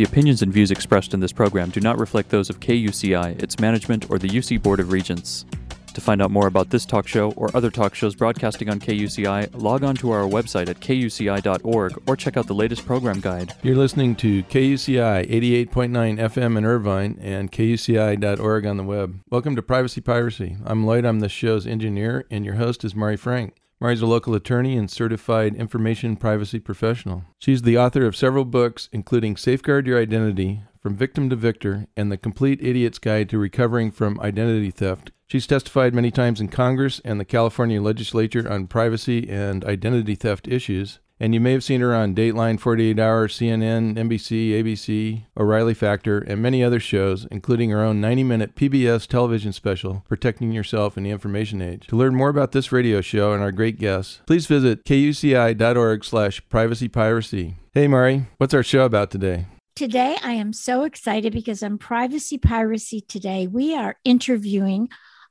[0.00, 3.60] The opinions and views expressed in this program do not reflect those of KUCI, its
[3.60, 5.44] management, or the UC Board of Regents.
[5.92, 9.50] To find out more about this talk show or other talk shows broadcasting on KUCI,
[9.62, 13.52] log on to our website at kuci.org or check out the latest program guide.
[13.62, 19.20] You're listening to KUCI 88.9 FM in Irvine and kuci.org on the web.
[19.28, 20.56] Welcome to Privacy Piracy.
[20.64, 23.59] I'm Lloyd, I'm the show's engineer, and your host is Mari Frank.
[23.82, 27.24] Mari's a local attorney and certified information privacy professional.
[27.38, 32.12] She's the author of several books, including Safeguard Your Identity, From Victim to Victor, and
[32.12, 35.12] The Complete Idiot's Guide to Recovering from Identity Theft.
[35.26, 40.46] She's testified many times in Congress and the California legislature on privacy and identity theft
[40.46, 40.98] issues.
[41.22, 46.18] And you may have seen her on Dateline, 48 Hour, CNN, NBC, ABC, O'Reilly Factor,
[46.18, 51.02] and many other shows, including her own 90 minute PBS television special, Protecting Yourself in
[51.04, 51.86] the Information Age.
[51.88, 56.42] To learn more about this radio show and our great guests, please visit kuci.org slash
[56.48, 57.54] privacypiracy.
[57.74, 59.44] Hey, Mari, what's our show about today?
[59.76, 64.88] Today, I am so excited because on Privacy Piracy today, we are interviewing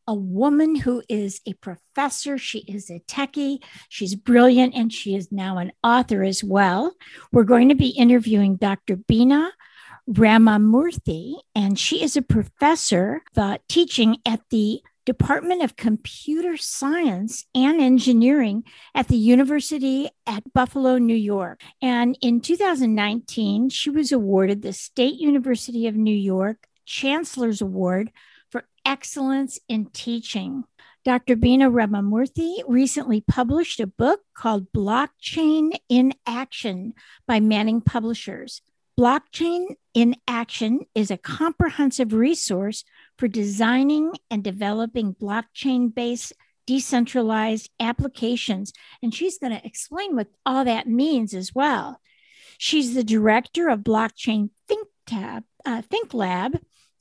[0.09, 2.35] a woman who is a professor.
[2.39, 3.59] She is a techie.
[3.89, 6.95] She's brilliant, and she is now an author as well.
[7.31, 8.95] We're going to be interviewing Dr.
[8.95, 9.51] Bina
[10.09, 17.79] Ramamurthy, and she is a professor uh, teaching at the Department of Computer Science and
[17.79, 18.63] Engineering
[18.95, 21.61] at the University at Buffalo, New York.
[21.83, 28.11] And in 2019, she was awarded the State University of New York Chancellor's Award
[28.85, 30.63] excellence in teaching.
[31.05, 31.35] Dr.
[31.35, 36.93] Bina Ramamurthy recently published a book called Blockchain in Action
[37.25, 38.61] by Manning Publishers.
[38.99, 42.83] Blockchain in Action is a comprehensive resource
[43.17, 46.33] for designing and developing blockchain based
[46.69, 48.73] decentralized applications.
[49.01, 51.99] And she's going to explain what all that means as well.
[52.59, 56.59] She's the director of Blockchain Think, Tab, uh, Think Lab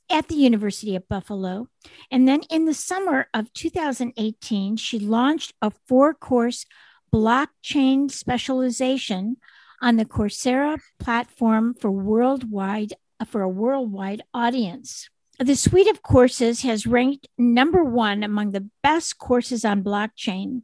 [0.09, 1.67] at the University of Buffalo.
[2.11, 6.65] And then in the summer of 2018, she launched a four course
[7.13, 9.37] blockchain specialization
[9.81, 12.93] on the Coursera platform for worldwide
[13.27, 15.09] for a worldwide audience.
[15.39, 20.63] The suite of courses has ranked number 1 among the best courses on blockchain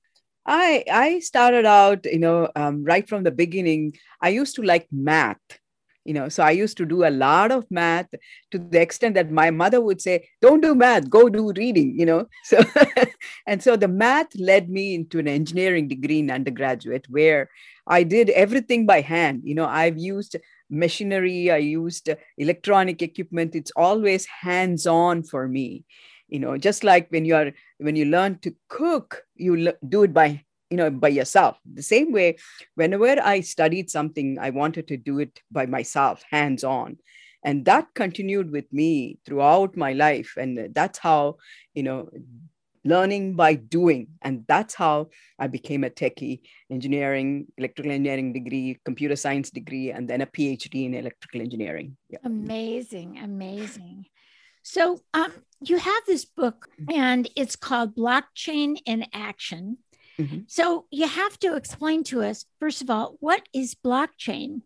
[0.45, 3.95] I I started out, you know, um, right from the beginning.
[4.21, 5.39] I used to like math,
[6.05, 8.09] you know so i used to do a lot of math
[8.51, 12.05] to the extent that my mother would say don't do math go do reading you
[12.05, 12.27] know?
[12.45, 12.61] So
[13.47, 17.49] and so the math led me into an engineering degree in undergraduate where
[17.87, 19.41] i did everything by hand.
[19.43, 20.35] You know i've used
[20.69, 23.55] machinery i used electronic equipment.
[23.55, 25.85] It's always hands on for me.
[26.27, 30.13] You know just like when you are when you learn to cook you do it
[30.13, 31.57] by you know by yourself.
[31.65, 32.37] The same way
[32.75, 36.97] whenever i studied something i wanted to do it by myself hands on
[37.43, 40.33] and that continued with me throughout my life.
[40.37, 41.37] And that's how
[41.73, 42.09] you know
[42.85, 44.07] learning by doing.
[44.21, 45.09] And that's how
[45.39, 46.41] i became a techie
[46.71, 51.97] engineering electrical engineering degree computer science degree and then a phd in electrical engineering.
[52.09, 52.19] Yeah.
[52.23, 54.05] amazing amazing.
[54.65, 59.77] So um, you have this book and it's called blockchain in action
[60.19, 60.39] Mm-hmm.
[60.47, 64.61] So you have to explain to us, first of all, what is blockchain?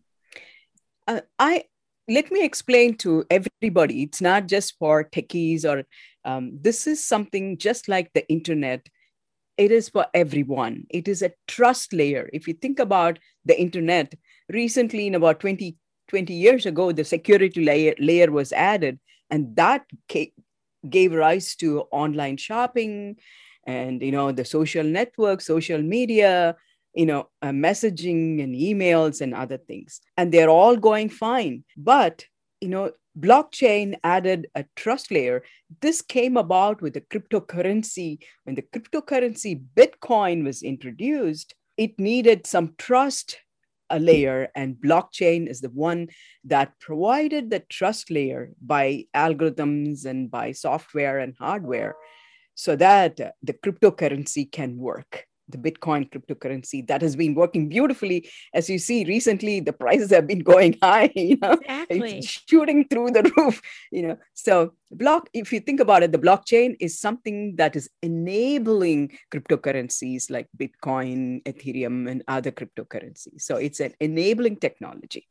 [1.06, 1.64] Uh, I
[2.08, 4.02] let me explain to everybody.
[4.02, 5.84] It's not just for techies or
[6.24, 8.88] um, this is something just like the internet.
[9.56, 10.86] It is for everyone.
[10.90, 12.28] It is a trust layer.
[12.32, 14.14] If you think about the internet,
[14.48, 15.76] recently, in about 20,
[16.08, 18.98] 20 years ago, the security layer, layer was added,
[19.30, 19.84] and that
[20.88, 23.16] gave rise to online shopping
[23.68, 26.56] and you know the social networks social media
[26.94, 30.00] you know uh, messaging and emails and other things.
[30.16, 31.64] And they're all going fine.
[31.76, 32.24] But
[32.60, 35.42] you know blockchain added a trust layer.
[35.80, 38.18] This came about with the cryptocurrency.
[38.44, 43.38] When the cryptocurrency bitcoin was introduced it needed some trust
[43.90, 46.08] a layer, and blockchain is the one
[46.44, 51.94] that provided the trust layer by algorithms and by software and hardware
[52.58, 58.28] so that the cryptocurrency can work the Bitcoin cryptocurrency that has been working beautifully.
[58.54, 62.22] As you see, recently the prices have been going high, you know, exactly.
[62.22, 63.60] shooting through the roof,
[63.90, 64.18] you know.
[64.34, 70.30] So block, if you think about it, the blockchain is something that is enabling cryptocurrencies
[70.30, 73.42] like Bitcoin, Ethereum, and other cryptocurrencies.
[73.42, 75.26] So it's an enabling technology.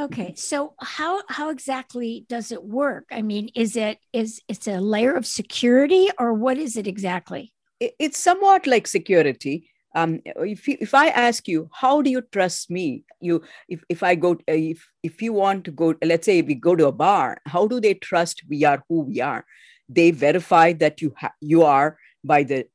[0.00, 0.34] Okay.
[0.36, 3.06] So how how exactly does it work?
[3.10, 7.52] I mean, is it is it's a layer of security or what is it exactly?
[7.80, 9.70] It's somewhat like security.
[9.94, 13.04] Um, if you, if I ask you, how do you trust me?
[13.20, 16.76] You, if, if I go, if if you want to go, let's say we go
[16.76, 19.44] to a bar, how do they trust we are who we are?
[19.88, 22.66] They verify that you ha- you are by the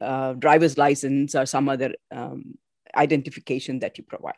[0.00, 2.54] uh, driver's license or some other um,
[2.94, 4.34] identification that you provide.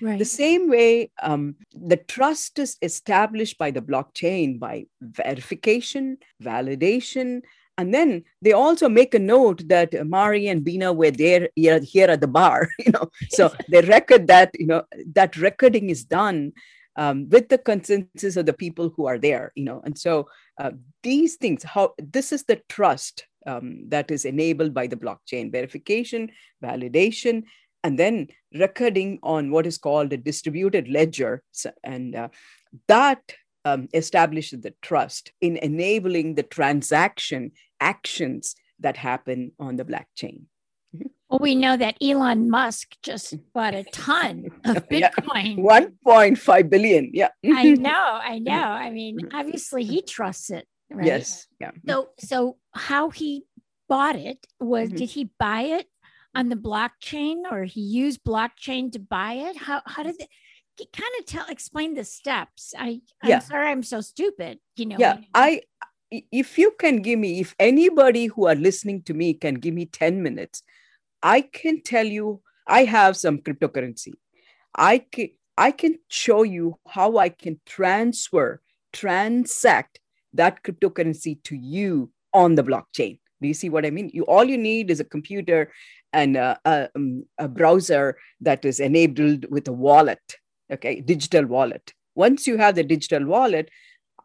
[0.00, 0.18] Right.
[0.18, 7.42] The same way, um, the trust is established by the blockchain by verification, validation,
[7.76, 12.08] and then they also make a note that Mari and Bina were there here, here
[12.08, 13.10] at the bar, you know.
[13.30, 14.84] So they record that, you know,
[15.14, 16.52] that recording is done
[16.96, 19.80] um, with the consensus of the people who are there, you know.
[19.84, 20.28] And so
[20.58, 20.72] uh,
[21.02, 26.30] these things, how this is the trust um, that is enabled by the blockchain verification,
[26.62, 27.42] validation,
[27.82, 31.42] and then recording on what is called a distributed ledger.
[31.82, 32.28] And uh,
[32.88, 33.20] that
[33.64, 40.42] um, establishes the trust in enabling the transaction actions that happen on the blockchain.
[40.94, 41.08] Mm-hmm.
[41.28, 45.56] Well, we know that Elon Musk just bought a ton of Bitcoin.
[45.56, 45.86] Yeah.
[46.04, 47.10] 1.5 billion.
[47.12, 47.30] Yeah.
[47.44, 48.20] I know.
[48.22, 48.52] I know.
[48.52, 50.66] I mean, obviously he trusts it.
[50.90, 51.06] Right?
[51.06, 51.46] Yes.
[51.60, 51.72] Yeah.
[51.88, 53.44] So, so how he
[53.88, 54.98] bought it was, mm-hmm.
[54.98, 55.86] did he buy it
[56.34, 59.56] on the blockchain or he used blockchain to buy it?
[59.56, 60.28] How, how did it?
[60.92, 62.74] Kind of tell explain the steps.
[62.78, 63.38] I i'm yeah.
[63.38, 65.62] sorry i'm so stupid you know yeah i
[66.10, 69.86] if you can give me if anybody who are listening to me can give me
[69.86, 70.62] 10 minutes
[71.22, 74.12] i can tell you i have some cryptocurrency.
[74.76, 78.60] I can i can show you how i can transfer
[78.92, 80.00] transact
[80.32, 83.20] that cryptocurrency to you on the blockchain.
[83.40, 84.10] Do you see what i mean?
[84.12, 85.72] You all you need is a computer
[86.12, 90.38] and a, a, um, a browser that is enabled with a wallet
[90.72, 91.92] okay digital wallet.
[92.14, 93.70] Once you have the digital wallet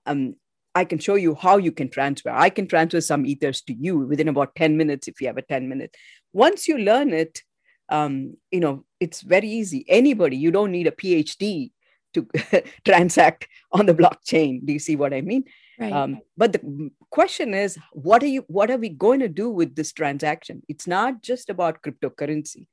[0.05, 0.35] um,
[0.75, 2.29] i can show you how you can transfer.
[2.29, 5.41] I can transfer some ethers to you within about 10 minutes if you have a
[5.41, 5.95] 10 minute.
[6.33, 7.41] Once you learn it
[7.89, 9.85] um, you know it's very easy.
[9.87, 11.71] Anybody you don't need a phd
[12.13, 12.27] to
[12.85, 14.65] transact on the blockchain.
[14.65, 15.43] Do you see what i mean?
[15.79, 15.93] Right.
[15.93, 19.75] Um, but the question is what are you what are we going to do with
[19.75, 20.61] this transaction?
[20.67, 22.67] It's not just about cryptocurrency.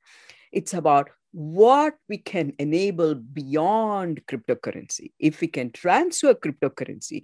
[0.51, 5.11] It's about what we can enable beyond cryptocurrency.
[5.19, 7.23] If we can transfer cryptocurrency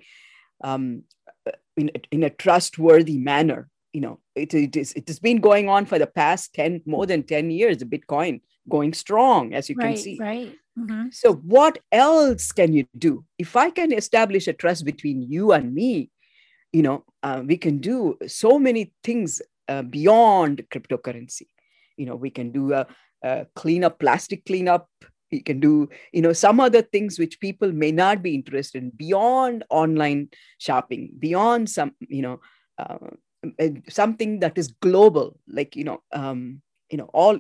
[0.64, 1.04] um,
[1.78, 5.86] in, in a trustworthy manner, you know, it, it, is, it has been going on
[5.86, 9.96] for the past 10, more than 10 years, the Bitcoin going strong, as you right,
[9.96, 10.18] can see.
[10.20, 10.58] Right.
[10.78, 11.10] Mm-hmm.
[11.12, 13.24] So, what else can you do?
[13.38, 16.10] If I can establish a trust between you and me,
[16.72, 21.48] you know, uh, we can do so many things uh, beyond cryptocurrency.
[21.98, 22.88] You know, we can do a,
[23.56, 24.88] clean up plastic cleanup.
[25.32, 28.92] You can do you know some other things which people may not be interested in
[28.92, 32.40] beyond online shopping beyond some you know
[32.78, 32.98] uh,
[33.90, 37.40] something that is global like you know um, you know all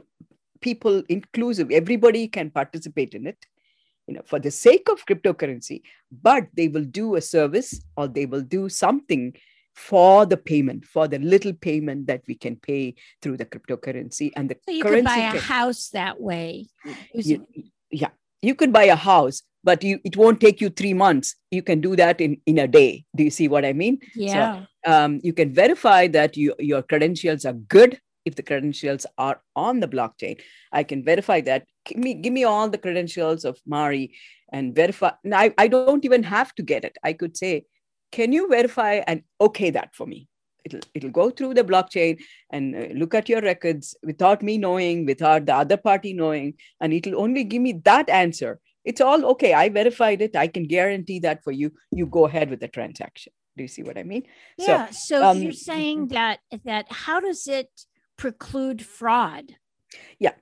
[0.62, 3.46] people inclusive everybody can participate in it
[4.08, 8.26] you know for the sake of cryptocurrency but they will do a service or they
[8.26, 9.34] will do something
[9.74, 14.50] for the payment, for the little payment that we can pay through the cryptocurrency and
[14.50, 15.02] the so you currency.
[15.02, 16.68] could buy a can, house that way.
[17.14, 17.46] You,
[17.92, 18.10] yeah,
[18.42, 21.36] you could buy a house, but you it won't take you three months.
[21.52, 23.06] You can do that in in a day.
[23.16, 24.00] Do you see what I mean?
[24.16, 24.66] Yeah.
[24.86, 29.42] So, um, you can verify that you, your credentials are good if the credentials are
[29.56, 30.40] on the blockchain.
[30.72, 31.66] I can verify that.
[31.86, 34.14] Give me give me all the credentials of Mari
[34.52, 35.12] and verify.
[35.32, 36.98] I, I don't even have to get it.
[37.04, 37.66] I could say
[38.14, 40.28] can you verify and okay that for me?
[40.64, 42.20] It'll, it'll go through the blockchain
[42.52, 46.94] and uh, look at your records without me knowing, without the other party knowing, and
[46.94, 48.60] it'll only give me that answer.
[48.86, 49.54] It's all okay.
[49.54, 50.36] I verified it.
[50.36, 51.74] I can guarantee that for you.
[51.92, 53.34] You go ahead with the transaction.
[53.58, 54.24] Do you see what I mean?
[54.58, 54.90] Yeah.
[54.90, 57.70] So, so um, you're saying that that how does it
[58.18, 59.56] preclude fraud?
[60.20, 60.34] Yeah.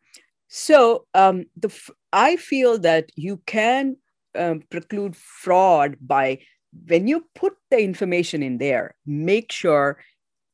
[0.48, 1.72] So um, the
[2.12, 3.98] I feel that you can
[4.36, 6.40] um, preclude fraud by
[6.88, 9.98] when you put the information in there, make sure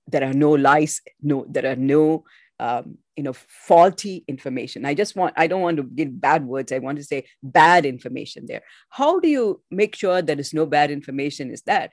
[0.07, 2.23] there are no lies, no, there are no
[2.59, 4.85] um, you know faulty information.
[4.85, 6.71] I just want i don't want to give bad words.
[6.71, 8.61] I want to say bad information there.
[8.89, 11.91] How do you make sure there is no bad information is that?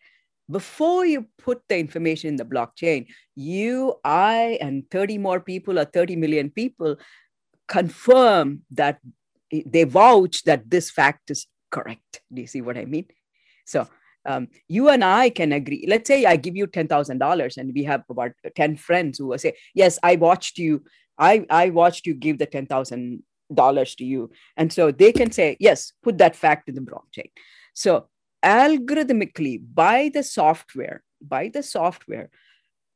[0.50, 5.86] Before you put the information in the blockchain you i and 30 more people or
[5.86, 6.96] 30 million people
[7.66, 9.00] confirm that
[9.50, 12.20] they vouch that this fact is correct.
[12.32, 13.06] Do you see what i mean?
[13.66, 13.88] So
[14.26, 15.84] um, you and I can agree.
[15.88, 19.28] Let's say I give you ten thousand dollars, and we have about ten friends who
[19.28, 20.82] will say, "Yes, I watched you
[21.18, 24.30] I, I watched you give the $10,000 to you.
[24.56, 27.30] And so they can say, yes, put that fact in the blockchain.
[27.72, 28.08] So
[28.44, 32.30] algorithmically, by the software, by the software,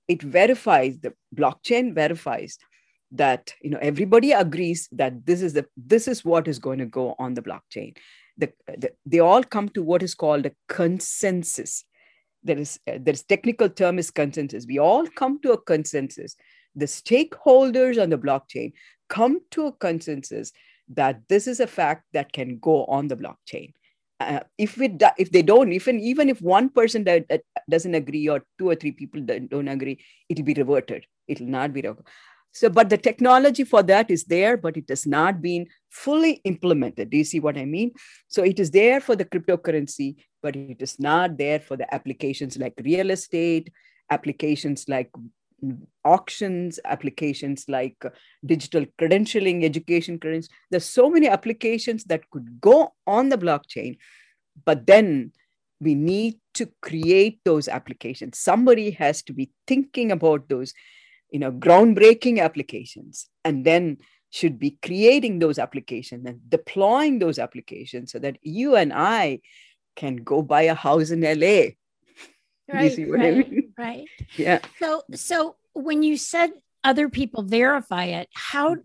[0.07, 2.59] it verifies, the blockchain verifies
[3.11, 6.85] that you know everybody agrees that this is the this is what is going to
[6.85, 7.97] go on the blockchain
[8.39, 11.85] the, the, they all come to what is called a consensus
[12.43, 16.37] there is uh, there is technical term is consensus we all come to a consensus
[16.75, 18.73] the stakeholders on the blockchain
[19.09, 20.53] come to a consensus
[20.89, 23.73] that this is a fact that can go on the blockchain.
[24.21, 28.29] Uh, if it if they don't even even if one person that, that doesn't agree
[28.29, 29.97] or two or three people don't agree
[30.29, 32.05] it'll be reverted it will not be reverted.
[32.53, 37.11] So but the technology for that is there but it has not been fully implemented.
[37.11, 37.93] Do you see what i mean?
[38.29, 42.59] So it is there for the cryptocurrency but it is not there for the applications
[42.59, 43.73] like real estate
[44.11, 45.11] applications like
[46.05, 47.97] auctions applications like
[48.45, 50.51] digital credentialing education credentials.
[50.71, 53.99] There's so many applications that could go on the blockchain
[54.65, 55.33] but then
[55.81, 58.39] we need to create those applications.
[58.39, 60.75] Somebody has to be thinking about those
[61.31, 63.99] you know groundbreaking applications and then
[64.31, 69.41] should be creating those applications and deploying those applications so that you and i
[69.97, 71.63] can go buy a house in la
[72.73, 73.73] right, right, I mean?
[73.79, 74.05] right.
[74.37, 74.59] Yeah.
[74.79, 76.51] So, so when you said
[76.85, 78.77] other people verify it, how,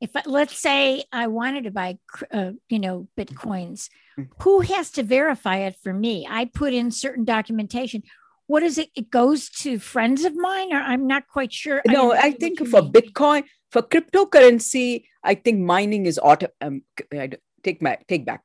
[0.00, 1.98] if I, let's say I wanted to buy,
[2.32, 3.88] uh, you know, bitcoins,
[4.18, 4.28] mm.
[4.40, 6.26] who has to verify it for me?
[6.28, 8.02] I put in certain documentation.
[8.48, 8.88] What is it?
[8.96, 11.80] It goes to friends of mine, or I'm not quite sure.
[11.86, 12.92] No, I, I think for mean.
[12.92, 16.48] Bitcoin, for cryptocurrency, I think mining is auto.
[16.60, 17.30] Um, I
[17.62, 18.42] take my take back.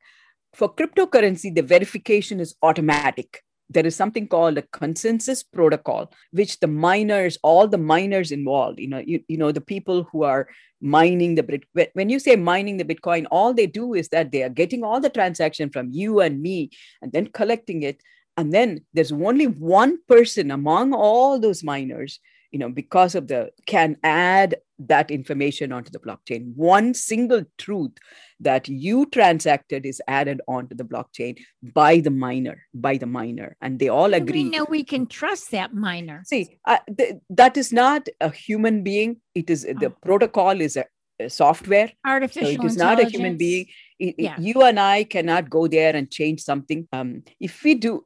[0.53, 6.67] For cryptocurrency, the verification is automatic there is something called a consensus protocol which the
[6.67, 10.47] miners all the miners involved you know you, you know the people who are
[10.81, 14.43] mining the bit when you say mining the bitcoin all they do is that they
[14.43, 16.69] are getting all the transaction from you and me
[17.01, 18.01] and then collecting it
[18.37, 22.19] and then there's only one person among all those miners
[22.51, 24.55] you know because of the can add
[24.87, 26.53] that information onto the blockchain.
[26.55, 27.91] One single truth
[28.39, 33.55] that you transacted is added onto the blockchain by the miner by the miner.
[33.61, 34.43] And they all agree.
[34.43, 36.23] we know we can trust that miner?
[36.25, 39.17] See uh, th- that is not a human being.
[39.35, 39.73] It is oh.
[39.79, 40.85] the protocol is a,
[41.19, 41.91] a software.
[42.05, 43.67] Artificial so it is not a human being
[43.99, 44.35] it, yeah.
[44.39, 46.87] you and i cannot go there and change something.
[46.91, 48.05] Um, if we do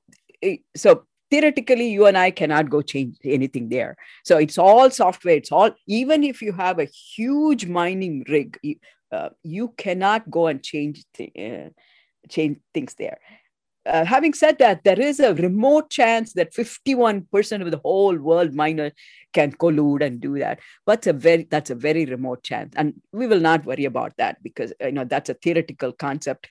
[0.75, 3.97] so theoretically you and i cannot go change anything there.
[4.23, 5.35] So it's all software.
[5.35, 8.75] It's all even if you have a huge mining rig you,
[9.11, 11.69] uh, you cannot go and change th- uh,
[12.29, 13.19] change things there
[13.87, 18.53] uh, having said that there is a remote chance that 51% of the whole world
[18.53, 18.91] miner
[19.33, 20.59] can collude and do that.
[20.85, 22.73] But a very that's a very remote chance.
[22.75, 26.49] And we will not worry about that because you know that's a theoretical concept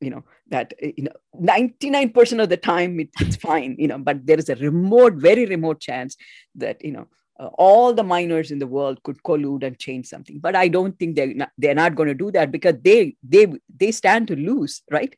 [0.00, 4.26] you know that you know 99% of the time it, it's fine you know but
[4.26, 6.16] there is a remote very remote chance
[6.56, 7.06] that you know
[7.38, 10.40] uh, all the miners in the world could collude and change something.
[10.40, 13.52] But i don't think they're not, they're not going to do that because they they
[13.74, 15.14] they stand to lose right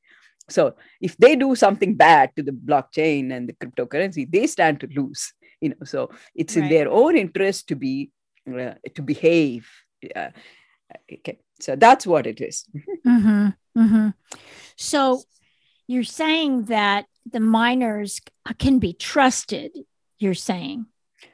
[0.50, 4.88] so if they do something bad to the blockchain and the cryptocurrency they stand to
[4.94, 6.64] lose you know so it's right.
[6.64, 8.10] in their own interest to be
[8.48, 9.68] uh, to behave
[10.16, 10.30] uh,
[11.12, 12.64] okay so that's what it is.
[13.06, 13.48] mm-hmm.
[13.78, 14.08] Mm-hmm.
[14.76, 15.22] So
[15.86, 18.20] you're saying that the miners
[18.58, 19.72] can be trusted.
[20.18, 20.86] You're saying.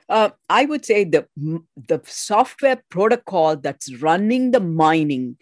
[0.09, 5.37] Uh, I would say the the software protocol that's running the mining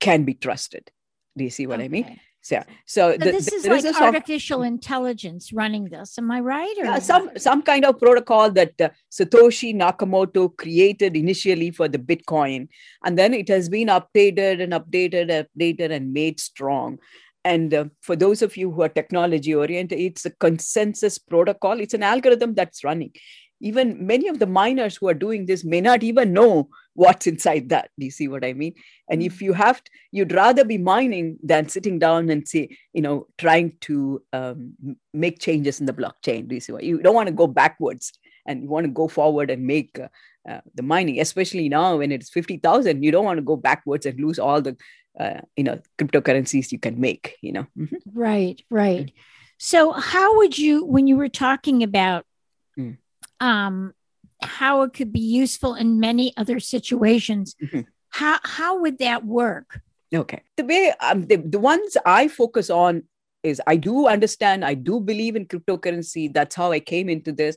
[0.00, 0.90] can be trusted.
[1.36, 1.84] Do you see what okay.
[1.84, 2.20] I mean?
[2.48, 6.16] So, so, so the, this is like is artificial soft- intelligence running this.
[6.16, 6.74] Am I right?
[6.78, 12.68] Yeah, some some kind of protocol that uh, Satoshi Nakamoto created initially for the Bitcoin,
[13.04, 16.98] and then it has been updated and updated, updated, and made strong.
[17.44, 21.78] And uh, for those of you who are technology oriented, it's a consensus protocol.
[21.80, 23.12] It's an algorithm that's running
[23.60, 27.68] even many of the miners who are doing this may not even know what's inside
[27.68, 28.74] that do you see what i mean
[29.08, 33.02] and if you have to, you'd rather be mining than sitting down and say you
[33.02, 34.72] know trying to um,
[35.12, 38.12] make changes in the blockchain do you see what you don't want to go backwards
[38.46, 40.08] and you want to go forward and make uh,
[40.48, 44.18] uh, the mining, especially now when it's 50,000, you don't want to go backwards and
[44.18, 44.76] lose all the,
[45.20, 47.66] uh, you know, cryptocurrencies you can make, you know.
[47.76, 47.96] Mm-hmm.
[48.14, 49.12] Right, right.
[49.58, 52.24] So how would you, when you were talking about
[52.78, 52.96] mm.
[53.40, 53.92] Um,
[54.42, 57.80] how it could be useful in many other situations, mm-hmm.
[58.10, 59.80] how, how would that work?
[60.14, 60.42] Okay.
[60.56, 63.04] The way, um, the, the ones I focus on
[63.42, 66.32] is I do understand, I do believe in cryptocurrency.
[66.32, 67.56] That's how I came into this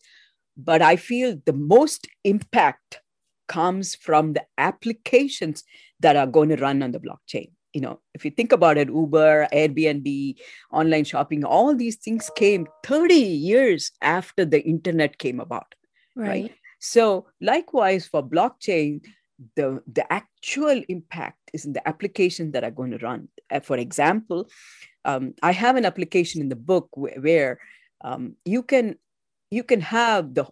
[0.58, 3.02] but I feel the most impact
[3.48, 5.64] comes from the applications
[6.00, 7.52] that are going to run on the blockchain.
[7.74, 10.36] You know, if you think about it, Uber, Airbnb,
[10.72, 15.74] online shopping, all these things came 30 years after the internet came about.
[16.16, 16.28] Right.
[16.28, 16.56] right?
[16.80, 19.02] So, likewise, for blockchain,
[19.56, 23.30] the, the actual impact is in the application that are going to run.
[23.50, 24.50] Uh, for example,
[25.06, 27.60] um, I have an application in the book where, where
[28.04, 28.98] um, you can
[29.50, 30.46] you can have the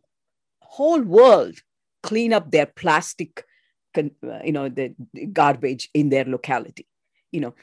[0.62, 1.56] whole world
[2.04, 3.46] clean up their plastic
[3.98, 4.04] uh,
[4.44, 6.88] you know the, the garbage in their locality
[7.32, 7.54] you know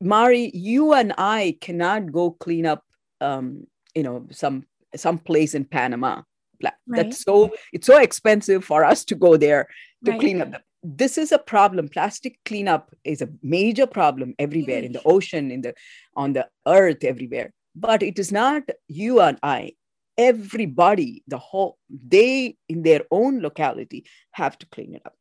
[0.00, 2.84] mari you and i cannot go clean up
[3.20, 4.64] um, you know some
[4.96, 6.22] some place in panama
[6.62, 6.72] right.
[6.88, 9.68] that's so it's so expensive for us to go there
[10.04, 10.20] to right.
[10.20, 15.02] clean up this is a problem plastic cleanup is a major problem everywhere in the
[15.04, 15.72] ocean in the
[16.16, 19.72] on the earth everywhere but it is not you and i
[20.18, 25.14] everybody, the whole, they in their own locality have to clean it up.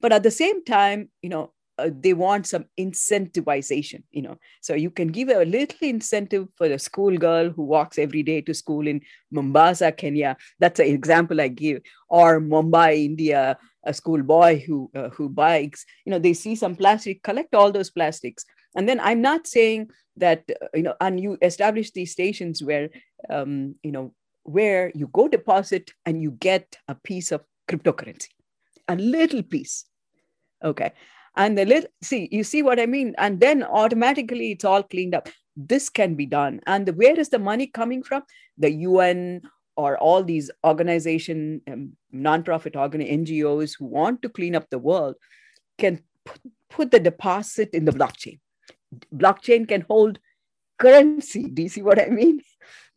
[0.00, 4.36] But at the same time, you know, uh, they want some incentivization, you know.
[4.60, 8.54] So you can give a little incentive for the schoolgirl who walks every day to
[8.54, 10.36] school in Mombasa, Kenya.
[10.58, 11.82] That's an example I give.
[12.08, 15.86] Or Mumbai, India, a schoolboy who uh, who bikes.
[16.04, 18.44] You know, they see some plastic, collect all those plastics.
[18.76, 22.90] And then I'm not saying that uh, you know, and you establish these stations where
[23.30, 28.28] um, you know where you go deposit and you get a piece of cryptocurrency,
[28.88, 29.84] a little piece.
[30.64, 30.92] Okay.
[31.38, 33.14] And the little, see, you see what I mean?
[33.16, 35.28] And then automatically it's all cleaned up.
[35.56, 36.60] This can be done.
[36.66, 38.24] And the, where is the money coming from?
[38.58, 39.42] The UN
[39.76, 45.14] or all these organization, um, nonprofit organ NGOs who want to clean up the world
[45.78, 48.40] can put, put the deposit in the blockchain.
[49.14, 50.18] Blockchain can hold
[50.78, 51.44] currency.
[51.44, 52.40] Do you see what I mean?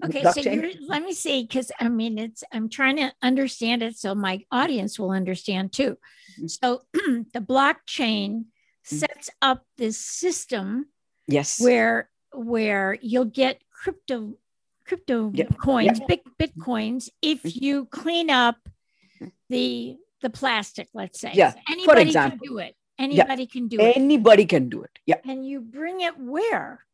[0.04, 0.42] Okay, so
[0.88, 4.98] let me see, because I mean, it's I'm trying to understand it so my audience
[4.98, 5.96] will understand too.
[6.40, 6.48] Mm-hmm.
[6.48, 8.96] So the blockchain mm-hmm.
[8.96, 10.88] sets up this system,
[11.28, 14.38] yes, where where you'll get crypto
[14.86, 15.46] crypto yeah.
[15.46, 16.06] coins, yeah.
[16.08, 17.64] big bitcoins, if mm-hmm.
[17.64, 18.58] you clean up
[19.50, 20.90] the the plastic.
[20.94, 22.40] Let's say, yeah, anybody For example.
[22.40, 22.76] can do it.
[22.98, 23.54] Anybody yeah.
[23.54, 23.98] can do it.
[23.98, 25.00] Anybody can do it.
[25.06, 26.86] Yeah, and you bring it where?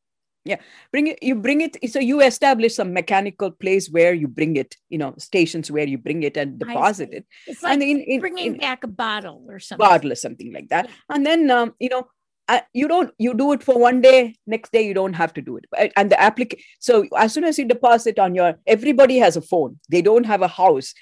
[0.48, 0.60] Yeah.
[0.92, 4.76] Bring it you bring it so you establish some mechanical place where you bring it
[4.90, 7.26] you know stations where you bring it and deposit it.
[7.46, 9.86] It's like and in, in, bringing in, back a bottle or something.
[9.86, 10.86] Bottle or something like that.
[10.86, 11.16] Yeah.
[11.16, 12.08] and then um, you know
[12.48, 15.42] uh, you don't you do it for one day next day you don't have to
[15.42, 15.66] do it.
[15.96, 19.80] And the applic so as soon as you deposit on your everybody has a phone.
[19.90, 20.94] They don't have a house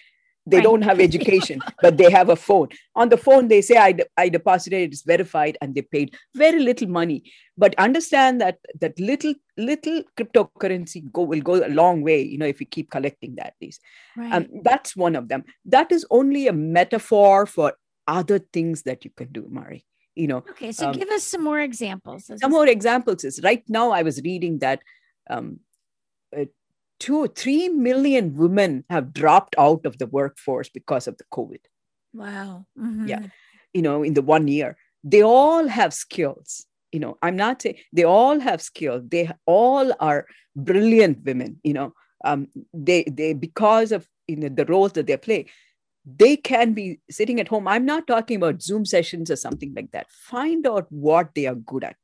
[0.46, 0.64] they right.
[0.64, 2.70] don't have education but they have a phone.
[2.96, 6.60] On the phone they say I, de- I deposited it's verified and they paid very
[6.60, 7.24] little money.
[7.58, 12.46] But understand that that little little cryptocurrency go will go a long way you know
[12.46, 13.80] if you keep collecting that these
[14.18, 14.34] right.
[14.34, 15.44] um, that's one of them.
[15.66, 17.74] That is only a metaphor for
[18.08, 20.38] other things that you can do mari you know.
[20.50, 22.32] Okay so um, give us some more examples.
[22.38, 24.82] some more examples is right now i was reading that
[25.30, 25.60] um,
[26.38, 26.46] uh,
[27.00, 31.60] two, three million women have dropped out of the workforce because of the COVID.
[32.14, 32.66] Wow.
[32.80, 33.08] Mm-hmm.
[33.08, 33.24] Yeah.
[33.74, 36.66] You know, in the one year, they all have skills.
[36.92, 39.04] You know, I'm not saying they all have skills.
[39.08, 41.60] They all are brilliant women.
[41.64, 45.48] You know, um, they they because of you know the roles that they play,
[46.06, 47.68] they can be sitting at home.
[47.68, 50.10] I'm not talking about Zoom sessions or something like that.
[50.10, 51.98] Find out what they are good at.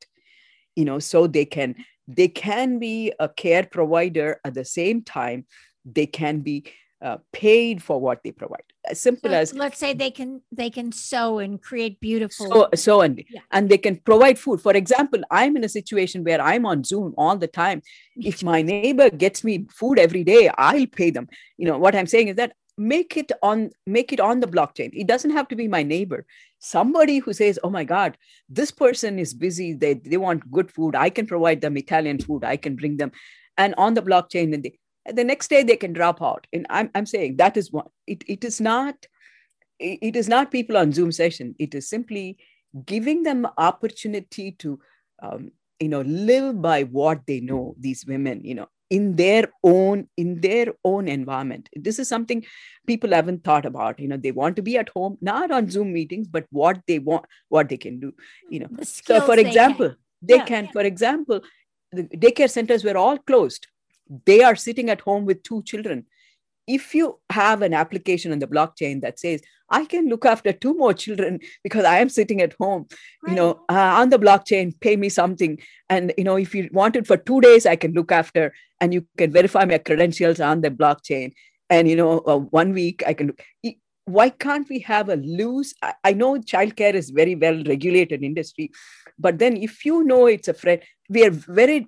[0.75, 1.75] You know, so they can
[2.07, 5.45] they can be a care provider at the same time
[5.85, 6.65] they can be
[7.01, 8.63] uh, paid for what they provide.
[8.87, 13.01] As simple so as let's say they can they can sew and create beautiful so,
[13.01, 13.41] and yeah.
[13.51, 14.61] and they can provide food.
[14.61, 17.81] For example i'm in a situation where i'm on zoom all the time.
[18.17, 21.27] If my neighbor gets me food every day i'll pay them.
[21.57, 24.89] You know what i'm saying is that make it on make it on the blockchain.
[24.93, 26.25] It doesn't have to be my neighbor.
[26.59, 28.17] Somebody who says oh my god
[28.49, 29.73] this person is busy.
[29.73, 30.95] They, they want good food.
[30.95, 32.43] I can provide them italian food.
[32.43, 33.11] I can bring them.
[33.57, 34.77] And on the blockchain and they,
[35.11, 36.47] the next day they can drop out.
[36.53, 38.95] And i'm, I'm saying that is what it, it is not
[39.79, 41.55] it is not people on zoom session.
[41.57, 42.37] It is simply
[42.85, 44.79] giving them opportunity to
[45.21, 50.07] um, you know live by what they know these women you know in their own
[50.23, 52.43] in their own environment this is something
[52.91, 55.93] people haven't thought about you know they want to be at home not on zoom
[55.97, 58.13] meetings but what they want what they can do
[58.49, 59.97] you know so for they example can.
[60.31, 60.45] they Yeah.
[60.53, 61.41] can for example
[61.99, 63.67] the daycare centers were all closed
[64.25, 66.05] they are sitting at home with two children
[66.75, 70.73] if you have an application on the blockchain that says i can look after two
[70.81, 72.85] more children because i am sitting at home
[73.27, 75.59] you know uh, on the blockchain pay me something.
[75.89, 78.93] And you know if you want it for two days i can look after and
[78.93, 81.33] you can verify my credentials on the blockchain.
[81.69, 83.41] And you know uh, one week i can look
[84.05, 88.71] why can't we have a loose I, I know childcare is very well regulated industry
[89.19, 91.87] but then if you know it's a friend we are very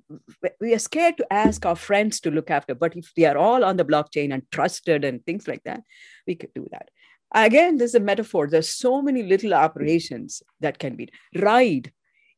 [0.59, 3.63] we are scared to ask our friends to look after but if they are all
[3.63, 5.81] on the blockchain and trusted and things like that
[6.27, 6.89] we could do that.
[7.33, 8.47] Again this is a metaphor.
[8.47, 11.91] There's so many little operations that can be ride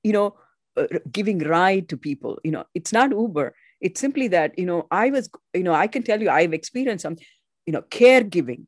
[0.03, 0.35] you know
[0.77, 2.37] uh, giving ride to people.
[2.43, 3.55] You know it's not uber.
[3.81, 7.03] It's simply that you know i was you know i can tell you i've experienced
[7.03, 7.17] some
[7.65, 8.67] you know caregiving.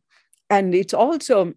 [0.50, 1.54] And it's also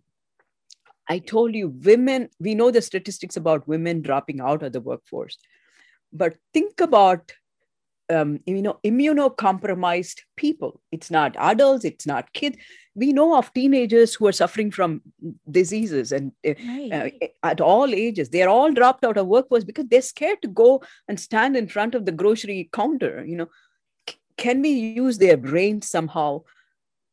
[1.09, 5.39] i told you women we know the statistics about women dropping out of the workforce
[6.13, 7.33] but think about
[8.13, 10.81] um, you know immunocompromised people.
[10.93, 12.57] It's not adults it's not kids.
[12.97, 15.03] We know of teenagers who are suffering from
[15.51, 17.15] diseases and uh, Right.
[17.23, 18.29] uh, at all ages.
[18.31, 21.95] They're all dropped out of workforce because they're scared to go and stand in front
[21.95, 23.49] of the grocery counter you know.
[24.09, 26.43] C- can we use their brain somehow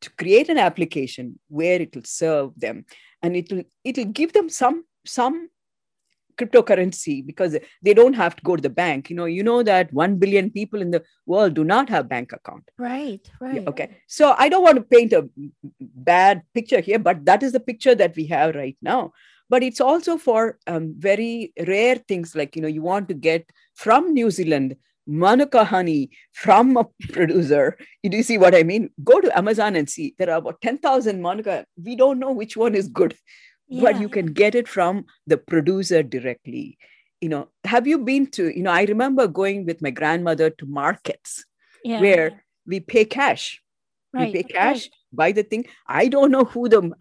[0.02, 2.86] to create an application where it will serve them?
[3.22, 5.50] And it will it will give them some some
[6.38, 9.92] cryptocurrency because they don't have to go to the bank you know you know that
[9.94, 13.22] 1 billion people in the world do not have bank account right.
[13.42, 13.68] yeah, Right.
[13.68, 13.88] okay.
[14.08, 15.30] So I don't want to paint a
[15.80, 19.12] bad picture here, but that is the picture that we have right now.
[19.50, 23.50] But it's also for um, very rare things like, you know, you want to get
[23.76, 24.76] from New Zealand
[25.08, 27.78] Manuka honey from a producer.
[28.04, 28.90] You do see what I mean?
[29.04, 30.16] Go to Amazon and see.
[30.18, 31.66] There are about 10,000 Manuka.
[31.82, 33.16] We don't know which one is good,
[33.70, 36.78] but you can get it from the producer directly.
[37.22, 40.66] You know, have you been to, you know, I remember going with my grandmother to
[40.66, 41.46] markets
[41.84, 42.00] yeah.
[42.00, 43.62] where we pay cash
[44.14, 44.28] right.
[44.28, 44.54] we pay right.
[44.54, 46.92] cash buy the thing i don't know who the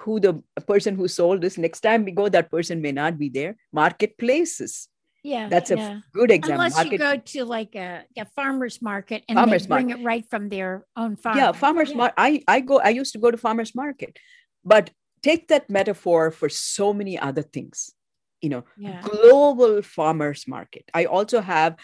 [0.00, 3.28] who the person who sold this next time we go that person may not be
[3.28, 4.88] there marketplaces
[5.26, 5.48] Yeah.
[5.48, 6.00] that's a yeah.
[6.12, 9.90] good example Unless you go to like a, a farmer's market and Farmer's they bring
[9.90, 11.38] it right from their own farm.
[11.38, 11.96] yeah farmers Yeah.
[12.02, 14.18] market i i go i used to go to farmers market
[14.64, 14.90] but
[15.22, 17.92] take that metaphor for so many other things
[18.40, 19.00] you know Yeah.
[19.00, 21.76] global farmers market i also have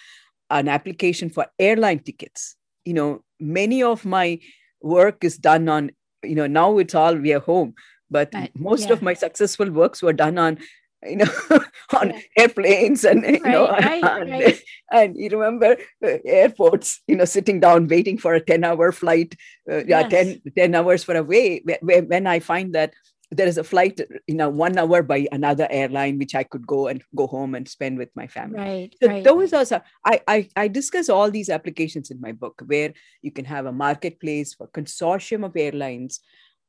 [0.51, 4.39] an application for airline tickets you know many of my
[4.81, 5.91] work is done on
[6.23, 7.75] you know now it's all we are home
[8.11, 8.93] but But, most yeah.
[8.93, 10.59] of my successful works were done on
[11.05, 11.31] you know
[12.01, 12.21] on Yeah.
[12.39, 14.59] airplanes and you know Right, right, and, right.
[14.93, 19.35] and you remember uh, airports you know sitting down waiting for a 10 hour flight
[19.71, 20.11] uh, yeah Yes.
[20.11, 22.93] 10, 10 hours for a way when i find that
[23.39, 26.81] there is a flight you know one hour by another airline which i could go
[26.91, 28.91] and go home and spend with my family Right.
[29.03, 29.25] so right.
[29.29, 32.91] those are I, I I discuss all these applications in my book where
[33.27, 36.21] you can have a marketplace for consortium of airlines,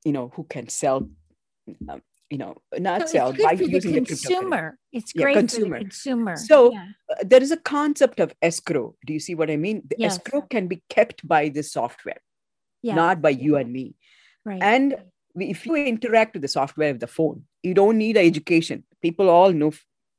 [0.08, 0.98] you know, who can sell,
[1.90, 2.54] um, you know,
[2.88, 4.64] not So sell it's good by for the using the consumer.
[4.98, 5.76] It's Yeah, great consumer.
[5.78, 6.36] for the consumer.
[6.38, 6.88] So, yeah.
[7.12, 8.96] Uh, there is a concept of escrow.
[9.06, 9.78] Do you see what I mean?
[9.90, 10.14] The Yes.
[10.14, 12.22] escrow can be kept by the software,
[12.82, 12.96] yeah.
[13.04, 13.88] not by you and me.
[14.52, 14.62] right.
[14.74, 14.88] And
[15.36, 18.84] if you interact with the software of the phone, you don't need an education.
[19.02, 19.72] People all know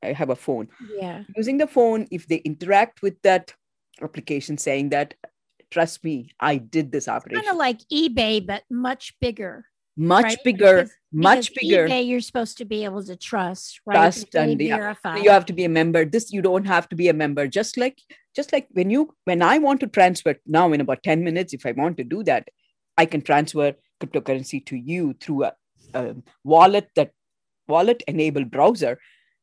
[0.03, 0.69] have a phone.
[0.99, 1.23] yeah.
[1.37, 3.55] using the phone, if they interact with that
[4.03, 5.15] application saying that,
[5.71, 7.43] trust me, I did this operation.
[7.43, 9.65] Kind of like eBay, but much bigger.
[9.97, 10.39] much right?
[10.45, 11.89] bigger, Because- much because bigger.
[11.89, 13.95] eBay, you're supposed to be able to trust, right?
[13.95, 15.17] Trust and, yeah, verify.
[15.19, 16.05] You have to be a member.
[16.05, 17.47] This you don't have to be a member.
[17.47, 18.01] Just like
[18.35, 21.65] just like when you when I want to transfer now in about 10 minutes, if
[21.65, 22.49] I want to do that,
[22.99, 25.53] I can transfer cryptocurrency to you through a,
[25.95, 27.11] a wallet that
[27.69, 28.99] wallet enabled browser.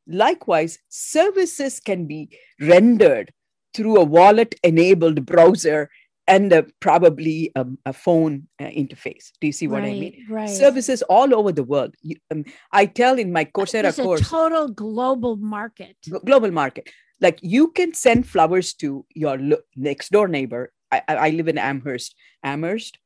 [0.07, 3.31] Likewise, services can be rendered
[3.73, 5.89] through a wallet enabled browser
[6.27, 9.31] and a, probably a, a phone uh, interface.
[9.39, 10.25] Do you see what I mean?
[10.29, 10.49] Right.
[10.49, 11.95] Services all over the world.
[12.01, 15.95] You- um, I tell in my Coursera It's a course, total global market.
[16.25, 16.89] global market,
[17.21, 20.71] like you can send flowers to your lo- next door neighbor.
[20.91, 22.97] I I live in Amherst, Amherst,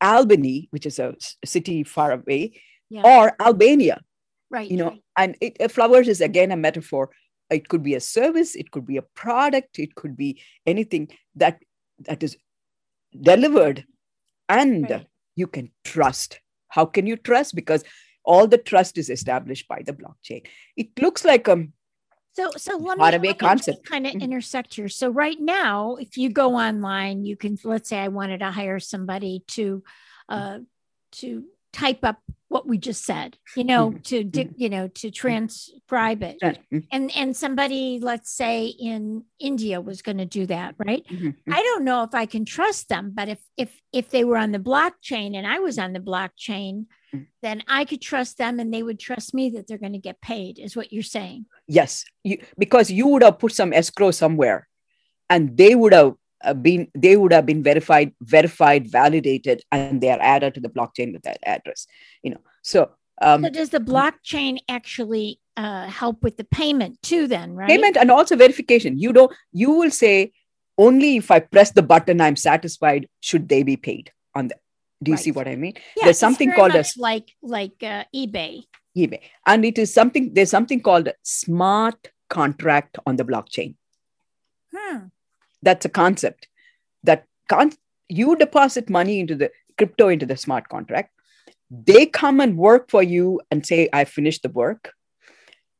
[0.00, 3.02] Albany, which is a city far away, Yeah.
[3.04, 4.00] or Albania.
[4.50, 4.68] right.
[4.70, 7.10] You know, and it, uh, flowers is again a metaphor.
[7.50, 11.62] It could be a service, it could be a product, it could be anything that
[12.00, 12.36] that is
[13.20, 13.84] delivered,
[14.48, 15.06] and Right.
[15.36, 16.40] you can trust.
[16.68, 17.54] How can you trust?
[17.54, 17.84] Because
[18.24, 20.46] all the trust is established by the blockchain.
[20.76, 21.66] It looks like a
[22.32, 23.84] So, so let me, let me concept.
[23.84, 24.22] kind of Mhm.
[24.22, 24.88] intersect here.
[24.88, 28.78] So, right now, if you go online, you can let's say I wanted to hire
[28.80, 29.82] somebody to,
[30.28, 30.60] uh,
[31.12, 34.02] to type up what we just said, you know, Mhm.
[34.02, 39.80] to di- you know to transcribe it, Mhm, and and somebody, let's say in India,
[39.80, 41.04] was going to do that, right?
[41.48, 44.50] I don't know if I can trust them, but if if if they were on
[44.52, 47.26] the blockchain and I was on the blockchain, Mm.
[47.42, 50.20] then I could trust them and they would trust me that they're going to get
[50.20, 51.46] paid, is what you're saying.
[51.68, 54.68] Yes, you, because you would have put some escrow somewhere,
[55.28, 60.10] and they would have uh, been they would have been verified, verified, validated, and they
[60.10, 61.86] are added to the blockchain with that address.
[62.22, 67.26] You know, so um, So does the blockchain actually uh, help with the payment too?
[67.26, 67.68] Then, right?
[67.68, 68.98] payment and also verification.
[68.98, 69.32] You don't.
[69.52, 70.32] You will say
[70.78, 73.08] only if I press the button, I'm satisfied.
[73.20, 74.56] Should they be paid on the?
[75.02, 75.74] Do you see what I mean?
[75.96, 78.64] Yeah, there's something called as- like like uh, eBay.
[78.96, 80.34] eBay, and it is something.
[80.34, 83.76] There's something called smart contract on the blockchain.
[84.74, 85.06] Hmm.
[85.62, 86.48] That's a concept.
[87.04, 87.76] That can't
[88.08, 91.10] you deposit money into the crypto into the smart contract.
[91.70, 94.92] They come and work for you and say i finished the work.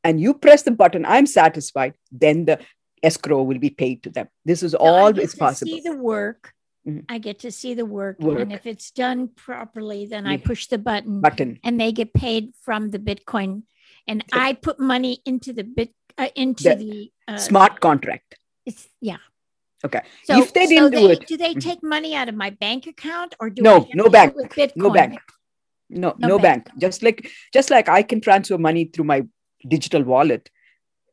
[0.03, 2.59] And you press the button i'm satisfied then the
[3.03, 4.29] escrow will be paid to them.
[4.45, 6.53] This is So all is possible See the work.
[6.87, 7.05] Mhm.
[7.11, 8.40] I get to see the work, Work.
[8.40, 11.59] and if it's done properly, then I push the button, button.
[11.62, 13.64] and they get paid from the Bitcoin,
[14.09, 18.37] and So- I put money into the bit uh, into The the uh, smart contract.
[18.64, 19.19] It's yeah.
[19.85, 20.01] Okay.
[20.25, 21.61] So If they so didn't do they- it- do they Mhm.
[21.62, 24.77] take money out of my bank account or do No, no bank, with Bitcoin?
[24.77, 25.19] no bank
[25.88, 26.66] no No no, bank.
[26.66, 26.79] bank.
[26.79, 29.23] just like just like i can transfer money through my
[29.69, 30.51] digital wallet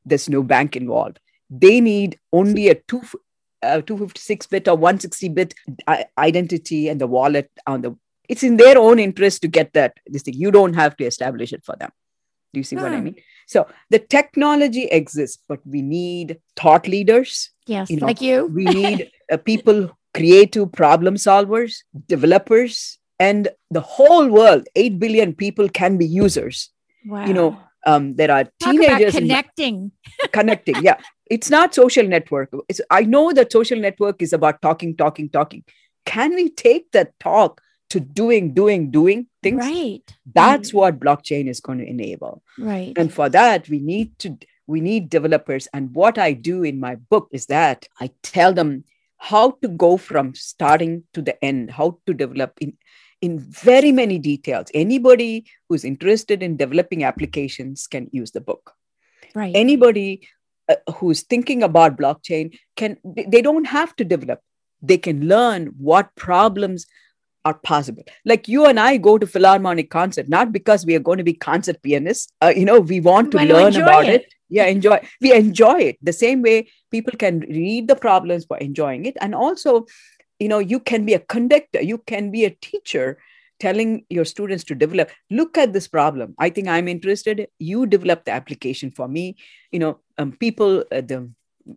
[0.06, 3.02] there's no bank involved they need only a two
[3.64, 5.56] uh, 256 bit or 160 bit
[6.18, 7.96] identity and the wallet on the
[8.30, 11.54] it's in their own interest to get that this thing you don't have to establish
[11.54, 11.92] it for them
[12.54, 13.06] do you see what i Hmm.
[13.06, 13.16] mean
[13.48, 18.46] so the technology exists but we need thought leaders Yes, you know, like you.
[18.48, 25.68] we need uh, people creative problem solvers developers and the whole world 8 billion people
[25.70, 26.70] can be users
[27.06, 27.26] wow.
[27.26, 27.50] you know
[27.86, 29.92] um, there are Talk teenagers in- connecting.
[30.34, 30.98] connecting yeah
[31.30, 35.64] it's not social network it's, i know that social network is about talking talking talking
[36.06, 40.04] can we take that talk to doing doing doing things Right.
[40.34, 42.93] that's right, what blockchain is going to enable Right.
[42.97, 46.95] and for that we need to we need developers and what i do in my
[46.95, 48.84] book is that i tell them
[49.17, 52.78] how to go from starting to the end how to develop in
[53.21, 58.73] in very many details anybody who's interested in developing applications can use the book
[59.34, 59.56] right.
[59.56, 60.28] anybody
[60.69, 64.41] uh, who's thinking about blockchain can they don't have to develop
[64.82, 66.86] they can learn what problems
[67.48, 68.04] are possible.
[68.32, 71.34] Like you and i go to philharmonic concert not because we are going to be
[71.34, 72.34] concert pianists.
[72.42, 74.22] Uh, you know we want to learn about it.
[74.22, 74.34] it.
[74.58, 75.98] yeah enjoy we enjoy it.
[76.02, 76.58] The same way
[76.98, 79.18] people can read the problems by enjoying it.
[79.22, 79.86] And also
[80.40, 83.18] you know you can be a conductor you can be a teacher
[83.60, 85.10] telling your students to develop.
[85.32, 86.36] Look at this problem.
[86.38, 87.48] I think i'm interested.
[87.60, 89.26] You develop the application for me.
[89.72, 91.30] You know um, people uh, the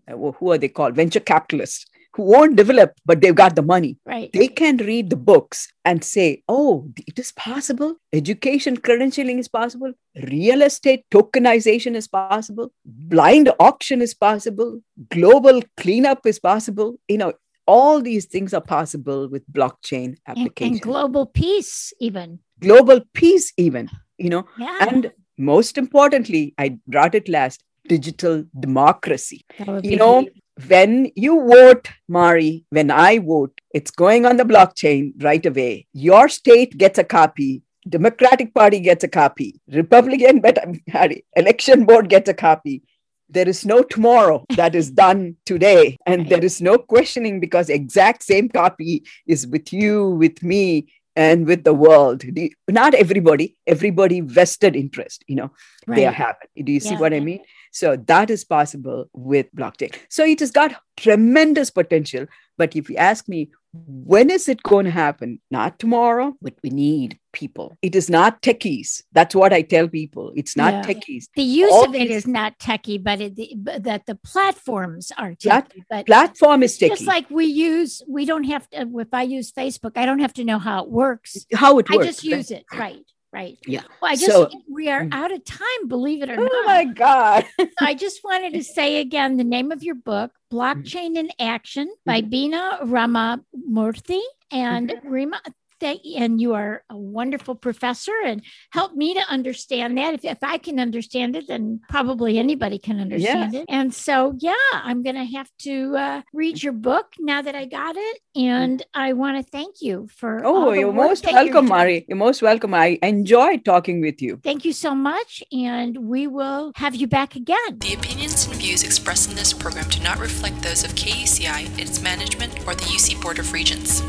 [0.09, 0.95] uh, who are they called?
[1.05, 3.97] Venture capitalists who won't develop but they've got the money.
[4.05, 4.31] Right.
[4.33, 7.97] they can read the books and say oh it is possible.
[8.13, 9.93] Education credentialing is possible.
[10.23, 12.73] Real estate tokenization is possible.
[12.85, 14.81] Blind auction is possible.
[15.11, 16.99] Global cleanup is possible.
[17.09, 17.33] You know
[17.67, 20.73] all these things are possible with blockchain and, application.
[20.73, 22.41] and global peace, even.
[22.59, 24.45] global peace even you know?
[24.59, 24.77] Yeah.
[24.81, 29.45] and most importantly i brought it last digital democracy.
[29.83, 30.27] You know.
[30.69, 36.29] When you vote mari when i vote it's going on the blockchain right away your
[36.29, 42.29] state gets a copy democratic party gets a copy republican but, bet- election board gets
[42.29, 42.83] a copy
[43.29, 48.23] there is no tomorrow that is done today and there is no questioning because exact
[48.23, 52.25] same copy is with you with me and with the world
[52.69, 55.51] not everybody everybody vested interest you know
[55.87, 56.15] they right.
[56.15, 56.65] have it.
[56.65, 57.01] Do you see Yeah.
[57.01, 57.41] what I mean?
[57.71, 59.95] So that is possible with blockchain.
[60.09, 62.27] So it has got tremendous potential.
[62.59, 65.41] But if you ask me, when is it going to happen?
[65.51, 67.79] Not tomorrow, but we need people.
[67.81, 69.03] It is not techies.
[69.13, 70.33] That's what I tell people.
[70.35, 70.83] It's not Yeah.
[70.83, 71.25] techies.
[71.37, 75.13] the use all of it is not techie, but, it, the, but that the platforms
[75.17, 75.83] are techie.
[75.89, 76.89] But Platform is techie.
[76.89, 78.91] just like we use, we don't have to.
[78.99, 81.47] If I use Facebook, I don't have to know how it works.
[81.55, 82.05] How it works.
[82.05, 82.65] I just use it.
[82.73, 83.05] Right.
[83.33, 83.59] Right.
[83.65, 83.83] Yeah.
[84.03, 85.15] Well, I just So- we are Mm.
[85.15, 85.87] out of time.
[85.87, 86.51] Believe it or Oh not.
[86.53, 87.47] Oh my God.
[87.81, 92.21] I just wanted to say again the name of your book, Blockchain in Action by
[92.23, 92.31] Mm-hmm.
[92.31, 95.41] Bina Ramamurthy and Rima.
[95.81, 100.15] That, and you are a wonderful professor and help me to understand that.
[100.15, 103.63] If, if I can understand it, then probably anybody can understand Yes.
[103.63, 103.67] it.
[103.69, 107.65] And so, yeah, I'm going to have to uh, read your book now that I
[107.67, 108.19] got it.
[108.37, 110.45] And I want to thank you for.
[110.45, 111.79] all Oh, the you're work most that you're welcome, doing.
[111.79, 112.05] Mari.
[112.09, 112.75] You're most welcome.
[112.75, 114.41] I enjoy talking with you.
[114.43, 115.43] Thank you so much.
[115.53, 117.79] And we will have you back again.
[117.79, 122.01] The opinions and views expressed in this program do not reflect those of KUCI, its
[122.03, 124.03] management, or the UC Board of Regents.